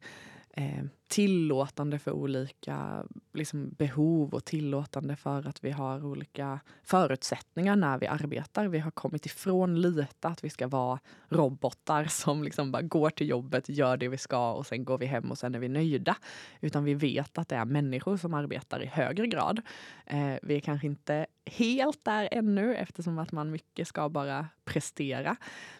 [0.51, 0.83] eh,
[1.15, 8.07] tillåtande för olika liksom, behov och tillåtande för att vi har olika förutsättningar när vi
[8.07, 8.67] arbetar.
[8.67, 10.99] Vi har kommit ifrån lite att vi ska vara
[11.29, 15.05] robotar som liksom bara går till jobbet, gör det vi ska och sen går vi
[15.05, 16.15] hem och sen är vi nöjda.
[16.61, 19.61] Utan vi vet att det är människor som arbetar i högre grad.
[20.05, 25.35] Eh, vi är kanske inte helt där ännu eftersom att man mycket ska bara prestera.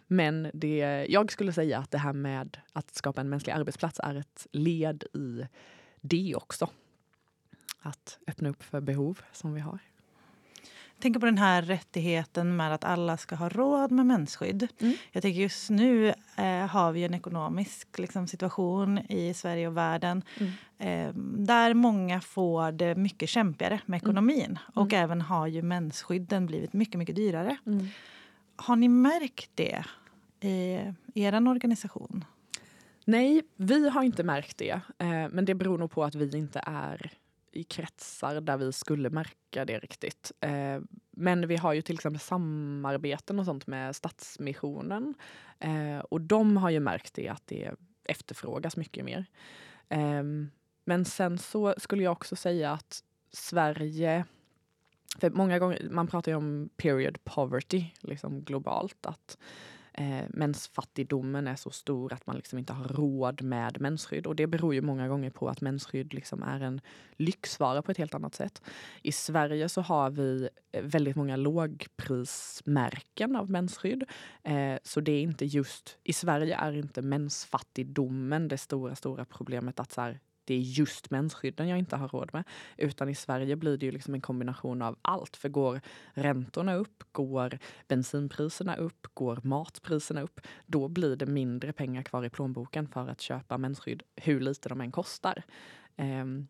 [0.06, 4.14] Men det, jag skulle säga att det här med att skapa en mänsklig arbetsplats är
[4.14, 5.18] ett led i
[6.00, 6.70] det också.
[7.80, 9.78] Att öppna upp för behov som vi har.
[10.96, 14.68] Jag tänker på den här rättigheten med att alla ska ha råd med mensskydd.
[14.78, 14.94] Mm.
[15.12, 20.22] Jag tänker just nu eh, har vi en ekonomisk liksom, situation i Sverige och världen
[20.38, 20.52] mm.
[20.78, 21.14] eh,
[21.46, 24.04] där många får det mycket kämpigare med mm.
[24.04, 24.44] ekonomin.
[24.44, 24.58] Mm.
[24.74, 27.56] Och även har ju mensskydden blivit mycket, mycket dyrare.
[27.66, 27.88] Mm.
[28.56, 29.84] Har ni märkt det
[30.40, 30.80] i
[31.14, 32.24] er organisation?
[33.08, 34.80] Nej, vi har inte märkt det.
[34.98, 37.12] Eh, men det beror nog på att vi inte är
[37.52, 40.32] i kretsar där vi skulle märka det riktigt.
[40.40, 45.14] Eh, men vi har ju till exempel samarbeten och sånt med Stadsmissionen.
[45.58, 49.26] Eh, och de har ju märkt det, att det efterfrågas mycket mer.
[49.88, 50.50] Ehm,
[50.84, 54.24] men sen så skulle jag också säga att Sverige
[55.18, 59.06] för många gånger, man pratar ju om period poverty liksom globalt.
[59.06, 59.38] Att
[59.96, 64.26] eh, mensfattigdomen är så stor att man liksom inte har råd med mensskydd.
[64.26, 66.80] Och det beror ju många gånger på att mensskydd liksom är en
[67.16, 68.62] lyxvara på ett helt annat sätt.
[69.02, 74.04] I Sverige så har vi eh, väldigt många lågprismärken av mensskydd.
[74.42, 79.80] Eh, så det är inte just, i Sverige är inte mensfattigdomen det stora, stora problemet
[79.80, 82.44] att så här, det är just mensskydden jag inte har råd med.
[82.76, 85.36] Utan i Sverige blir det ju liksom en kombination av allt.
[85.36, 85.80] För går
[86.14, 92.30] räntorna upp, går bensinpriserna upp, går matpriserna upp, då blir det mindre pengar kvar i
[92.30, 95.42] plånboken för att köpa mensskydd, hur lite de än kostar.
[95.96, 96.48] Um,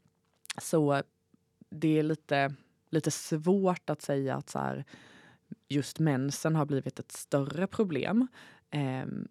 [0.58, 1.02] så
[1.70, 2.54] det är lite,
[2.90, 4.84] lite svårt att säga att så här,
[5.68, 8.26] just mensen har blivit ett större problem.
[8.72, 9.28] Um,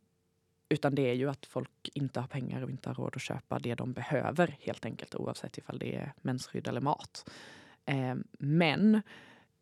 [0.75, 3.59] utan det är ju att folk inte har pengar och inte har råd att köpa
[3.59, 7.29] det de behöver helt enkelt oavsett ifall det är mensskydd eller mat.
[7.85, 9.01] Eh, men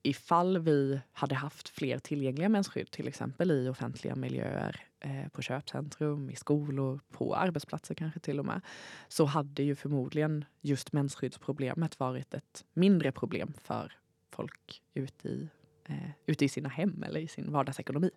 [0.03, 6.29] ifall vi hade haft fler tillgängliga mensskydd, till exempel i offentliga miljöer, eh, på köpcentrum,
[6.29, 8.61] i skolor, på arbetsplatser kanske till och med,
[9.07, 13.91] så hade ju förmodligen just mensskyddsproblemet varit ett mindre problem för
[14.31, 15.49] folk ute i,
[15.85, 18.09] eh, ute i sina hem eller i sin vardagsekonomi.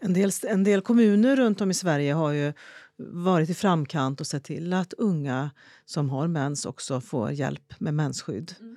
[0.00, 2.52] En del, en del kommuner runt om i Sverige har ju
[2.98, 5.50] varit i framkant och sett till att unga
[5.84, 8.54] som har mens också får hjälp med mensskydd.
[8.60, 8.76] Mm.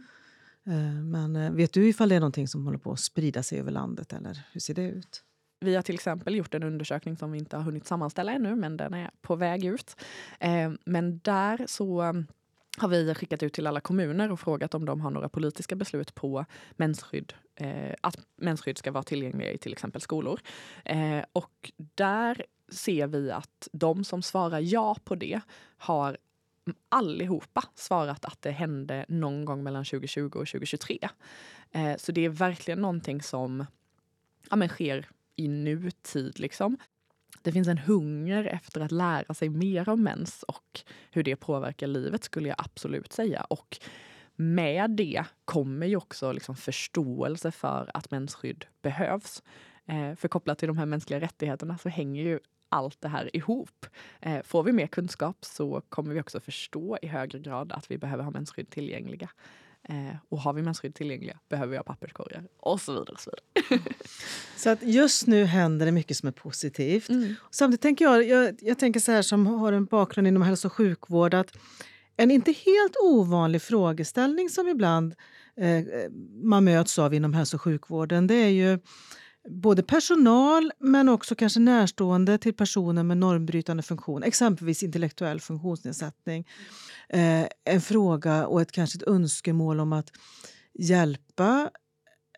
[0.67, 3.59] Eh, men eh, vet du ifall det är någonting som håller på att sprida sig
[3.59, 5.23] över landet eller hur ser det ut?
[5.59, 8.77] Vi har till exempel gjort en undersökning som vi inte har hunnit sammanställa ännu, men
[8.77, 9.95] den är på väg ut.
[10.39, 12.23] Eh, men där så
[12.77, 16.15] har vi skickat ut till alla kommuner och frågat om de har några politiska beslut
[16.15, 20.39] på mensskydd, eh, att mensskydd ska vara tillgängliga i till exempel skolor.
[20.85, 25.41] Eh, och där ser vi att de som svarar ja på det
[25.77, 26.17] har
[26.89, 30.99] allihopa svarat att det hände någon gång mellan 2020 och 2023.
[31.71, 33.65] Eh, så det är verkligen någonting som
[34.49, 36.39] ja, men sker i nutid.
[36.39, 36.77] Liksom.
[37.43, 41.87] Det finns en hunger efter att lära sig mer om mens och hur det påverkar
[41.87, 43.41] livet skulle jag absolut säga.
[43.41, 43.77] Och
[44.35, 49.43] med det kommer ju också liksom förståelse för att mensskydd behövs.
[49.85, 53.85] Eh, för kopplat till de här mänskliga rättigheterna så hänger ju allt det här ihop.
[54.19, 57.97] Eh, får vi mer kunskap så kommer vi också förstå i högre grad att vi
[57.97, 59.29] behöver ha mensskydd tillgängliga.
[59.89, 63.11] Eh, och har vi mensskydd tillgängliga behöver vi ha papperskorgar och så vidare.
[63.13, 63.83] Och så, vidare.
[64.57, 67.09] så att just nu händer det mycket som är positivt.
[67.09, 67.35] Mm.
[67.51, 70.73] Samtidigt tänker jag, jag, jag tänker så här som har en bakgrund inom hälso och
[70.73, 71.57] sjukvård att
[72.17, 75.15] en inte helt ovanlig frågeställning som ibland
[75.57, 76.09] eh,
[76.43, 78.79] man möts av inom hälso och sjukvården det är ju
[79.49, 86.47] både personal men också kanske närstående till personer med normbrytande funktion, exempelvis intellektuell funktionsnedsättning.
[87.09, 90.11] Eh, en fråga och ett kanske ett önskemål om att
[90.73, 91.69] hjälpa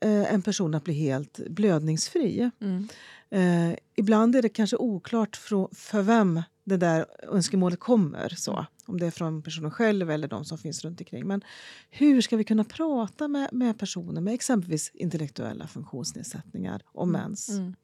[0.01, 2.51] eh, en person att bli helt blödningsfri.
[2.61, 2.87] Mm.
[3.29, 8.29] Eh, ibland är det kanske oklart för, för vem det där önskemålet kommer.
[8.29, 8.65] Så, mm.
[8.85, 11.27] om det är från personen själv eller de som finns runt omkring.
[11.27, 11.41] Men
[11.89, 17.21] hur ska vi kunna prata med, med personer med exempelvis intellektuella funktionsnedsättningar om mm.
[17.21, 17.49] mens?
[17.49, 17.75] Mm.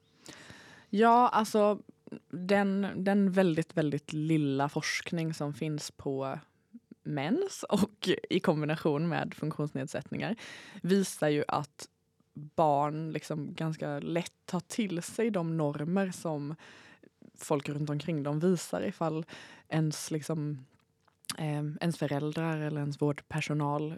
[0.89, 1.79] Ja, alltså
[2.29, 6.39] den, den väldigt, väldigt lilla forskning som finns på
[7.03, 10.35] mens och i kombination med funktionsnedsättningar
[10.81, 11.87] visar ju att
[12.33, 16.55] barn liksom ganska lätt tar till sig de normer som
[17.43, 19.25] folk runt omkring dem visar ifall
[19.69, 20.65] ens liksom
[21.37, 23.97] eh, ens föräldrar eller ens vårdpersonal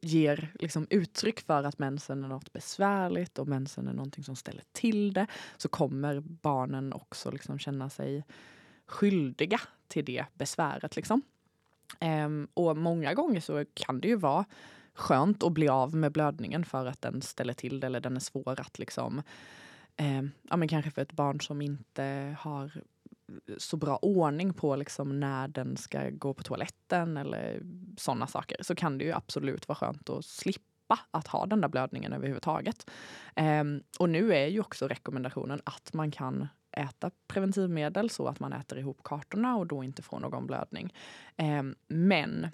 [0.00, 4.62] ger liksom uttryck för att mensen är något besvärligt och mensen är någonting som ställer
[4.72, 5.26] till det
[5.56, 8.24] så kommer barnen också liksom känna sig
[8.86, 10.96] skyldiga till det besväret.
[10.96, 11.22] Liksom.
[12.00, 14.44] Um, och många gånger så kan det ju vara
[14.94, 18.20] skönt att bli av med blödningen för att den ställer till det eller den är
[18.20, 19.22] svår att liksom
[19.96, 22.70] eh, ja, men kanske för ett barn som inte har
[23.58, 27.62] så bra ordning på liksom när den ska gå på toaletten eller
[27.96, 31.68] sådana saker så kan det ju absolut vara skönt att slippa att ha den där
[31.68, 32.90] blödningen överhuvudtaget.
[33.34, 33.64] Eh,
[33.98, 38.78] och nu är ju också rekommendationen att man kan äta preventivmedel så att man äter
[38.78, 40.94] ihop kartorna och då inte får någon blödning.
[41.36, 42.48] Eh, men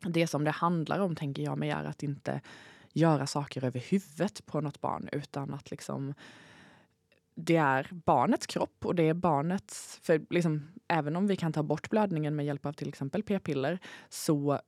[0.00, 2.40] det som det handlar om, tänker jag mig, är att inte
[2.92, 6.14] göra saker över huvudet på något barn utan att liksom
[7.40, 10.00] det är barnets kropp och det är barnets...
[10.02, 13.78] För liksom, även om vi kan ta bort blödningen med hjälp av till exempel p-piller
[14.08, 14.60] så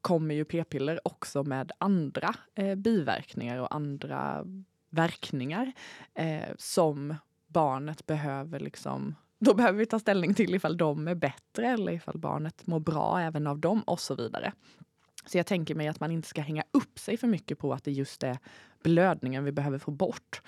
[0.00, 4.46] kommer ju p-piller också med andra eh, biverkningar och andra
[4.90, 5.72] verkningar
[6.14, 7.14] eh, som
[7.46, 12.18] barnet behöver liksom då behöver vi ta ställning till ifall de är bättre eller ifall
[12.18, 14.52] barnet mår bra även av dem och så vidare.
[15.26, 17.84] Så jag tänker mig att man inte ska hänga upp sig för mycket på att
[17.84, 18.38] det just är
[18.82, 20.42] blödningen vi behöver få bort.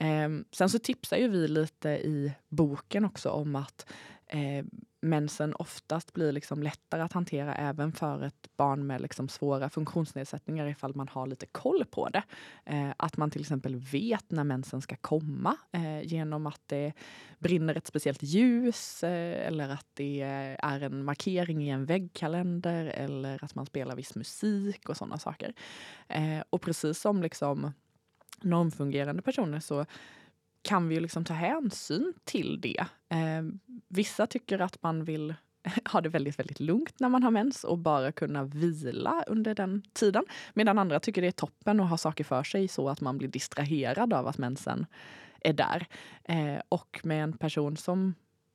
[0.00, 3.86] Eh, sen så tipsar ju vi lite i boken också om att
[4.26, 4.64] eh,
[5.04, 10.66] mensen oftast blir liksom lättare att hantera även för ett barn med liksom svåra funktionsnedsättningar
[10.66, 12.22] ifall man har lite koll på det.
[12.64, 16.92] Eh, att man till exempel vet när mensen ska komma eh, genom att det
[17.38, 20.20] brinner ett speciellt ljus eh, eller att det
[20.58, 25.54] är en markering i en väggkalender eller att man spelar viss musik och sådana saker.
[26.08, 27.72] Eh, och precis som liksom
[28.40, 29.86] normfungerande personer så
[30.62, 32.84] kan vi ju liksom ta hänsyn till det.
[33.08, 33.42] Eh,
[33.88, 35.34] vissa tycker att man vill
[35.92, 39.82] ha det väldigt, väldigt lugnt när man har mens och bara kunna vila under den
[39.92, 40.24] tiden.
[40.54, 43.28] Medan andra tycker det är toppen att ha saker för sig så att man blir
[43.28, 44.86] distraherad av att mensen
[45.40, 45.86] är där.
[46.24, 48.14] Eh, och med en person som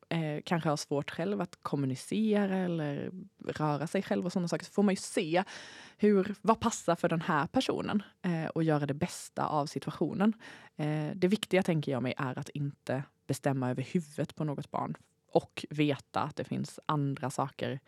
[0.09, 3.11] eh, kanske har svårt själv att kommunicera eller
[3.45, 5.43] röra sig själv och sådana saker så får man ju se
[5.97, 10.33] hur, vad passar för den här personen eh, och göra det bästa av situationen.
[10.75, 14.97] Eh, det viktiga tänker jag mig är att inte bestämma över huvudet på något barn
[15.31, 17.79] och veta att det finns andra saker.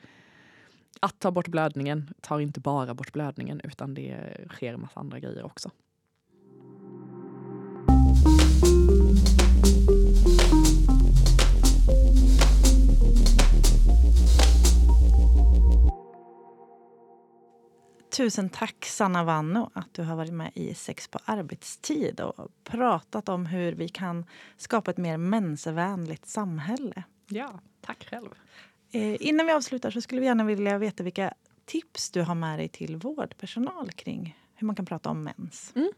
[0.99, 5.19] Att ta bort blödningen tar inte bara bort blödningen utan det sker en massa andra
[5.19, 5.71] grejer också.
[18.11, 23.29] Tusen tack Sanna Vanno att du har varit med i Sex på arbetstid och pratat
[23.29, 24.25] om hur vi kan
[24.57, 27.03] skapa ett mer mensvänligt samhälle.
[27.27, 28.29] Ja, tack själv.
[28.91, 31.33] Eh, innan vi avslutar så skulle vi gärna vilja veta vilka
[31.65, 35.71] tips du har med dig till vårdpersonal kring hur man kan prata om mens.
[35.75, 35.91] Mm.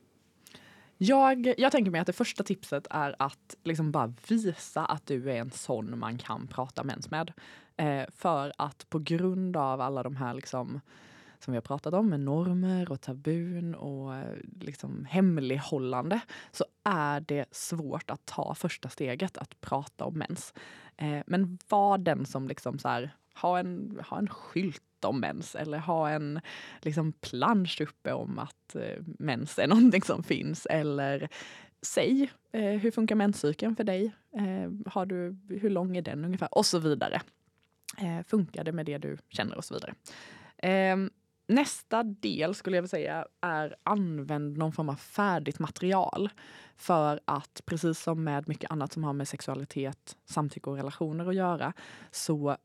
[0.97, 5.32] Jag, jag tänker mig att det första tipset är att liksom bara visa att du
[5.32, 7.34] är en sån man kan prata mens med.
[7.78, 10.82] Eh, för att på grund av alla de här liksom
[11.44, 16.20] som vi har pratat om med normer och tabun och eh, liksom hemlighållande
[16.52, 20.54] så är det svårt att ta första steget att prata om mens.
[20.98, 25.56] Eh, men var den som liksom så här, ha en, ha en skylt om mens
[25.56, 26.39] eller ha en
[26.82, 31.30] liksom plansch uppe om att eh, mens är någonting som finns eller
[31.82, 34.12] säg eh, hur funkar menscykeln för dig?
[34.38, 36.58] Eh, har du, hur lång är den ungefär?
[36.58, 37.22] Och så vidare.
[37.98, 39.94] Eh, funkar det med det du känner och så vidare.
[40.58, 41.10] Ehm,
[41.48, 46.30] Nästa del skulle jag vilja säga är använd någon form av färdigt material.
[46.76, 51.36] För att precis som med mycket annat som har med sexualitet, samtycke och relationer att
[51.36, 51.74] göra
[52.12, 52.58] så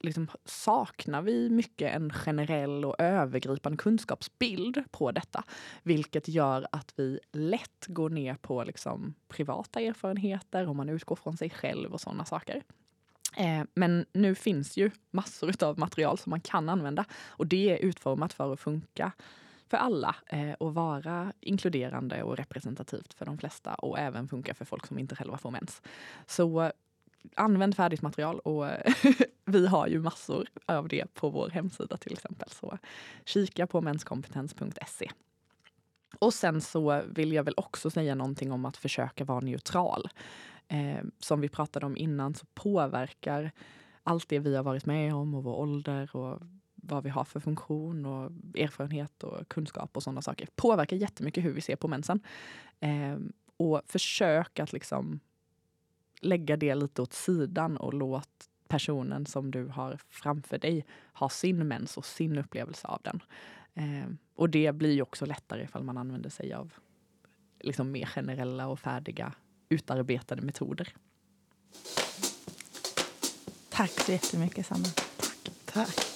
[0.00, 5.44] liksom saknar vi mycket en generell och övergripande kunskapsbild på detta.
[5.82, 11.36] Vilket gör att vi lätt går ner på liksom privata erfarenheter om man utgår från
[11.36, 12.62] sig själv och sådana saker.
[13.36, 17.76] Eh, men nu finns ju massor av material som man kan använda och det är
[17.76, 19.12] utformat för att funka
[19.68, 24.64] för alla eh, och vara inkluderande och representativt för de flesta och även funka för
[24.64, 25.82] folk som inte själva får mens.
[26.26, 26.70] Så eh,
[27.34, 28.70] använd färdigt material och
[29.44, 32.48] vi har ju massor av det på vår hemsida till exempel.
[32.50, 32.78] Så
[33.24, 35.10] kika på menskompetens.se.
[36.18, 40.08] Och sen så vill jag väl också säga någonting om att försöka vara neutral
[40.68, 43.52] eh, som vi pratade om innan så påverkar
[44.02, 46.42] allt det vi har varit med om och vår ålder och
[46.74, 51.52] vad vi har för funktion och erfarenhet och kunskap och sådana saker påverkar jättemycket hur
[51.52, 52.20] vi ser på mensen.
[52.80, 53.16] Eh,
[53.56, 55.20] och försök att liksom
[56.20, 61.68] lägga det lite åt sidan och låt personen som du har framför dig ha sin
[61.68, 63.22] mens och sin upplevelse av den.
[63.74, 66.72] Eh, och det blir ju också lättare ifall man använder sig av
[67.60, 69.32] liksom mer generella och färdiga
[69.68, 70.94] utarbetade metoder.
[73.68, 74.88] Tack så jättemycket, Sanna.
[75.64, 75.96] Tack.
[75.96, 76.15] Du